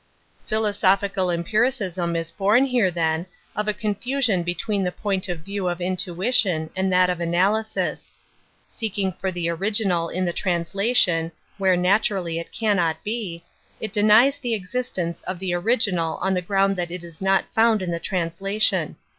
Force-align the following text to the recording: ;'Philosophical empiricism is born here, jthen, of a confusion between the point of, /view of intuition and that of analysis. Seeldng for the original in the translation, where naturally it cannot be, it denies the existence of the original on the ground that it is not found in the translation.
;'Philosophical 0.47 1.29
empiricism 1.29 2.15
is 2.15 2.31
born 2.31 2.65
here, 2.65 2.91
jthen, 2.91 3.27
of 3.55 3.67
a 3.67 3.71
confusion 3.71 4.41
between 4.41 4.83
the 4.83 4.91
point 4.91 5.29
of, 5.29 5.45
/view 5.45 5.71
of 5.71 5.79
intuition 5.79 6.71
and 6.75 6.91
that 6.91 7.07
of 7.07 7.19
analysis. 7.19 8.15
Seeldng 8.67 9.15
for 9.19 9.31
the 9.31 9.47
original 9.47 10.09
in 10.09 10.25
the 10.25 10.33
translation, 10.33 11.31
where 11.59 11.77
naturally 11.77 12.39
it 12.39 12.51
cannot 12.51 13.03
be, 13.03 13.43
it 13.79 13.93
denies 13.93 14.39
the 14.39 14.55
existence 14.55 15.21
of 15.27 15.37
the 15.37 15.53
original 15.53 16.17
on 16.17 16.33
the 16.33 16.41
ground 16.41 16.77
that 16.77 16.89
it 16.89 17.03
is 17.03 17.21
not 17.21 17.45
found 17.53 17.83
in 17.83 17.91
the 17.91 17.99
translation. 17.99 18.95